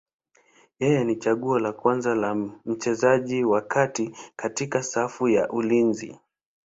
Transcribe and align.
Yeye 0.79 1.03
ni 1.03 1.15
chaguo 1.15 1.59
la 1.59 1.73
kwanza 1.73 2.15
la 2.15 2.35
mchezaji 2.65 3.43
wa 3.43 3.61
kati 3.61 4.15
katika 4.35 4.83
safu 4.83 5.29
ya 5.29 5.49
ulinzi. 5.49 6.19